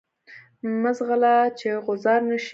[0.81, 2.49] مه ځغله چی غوځار نه شی.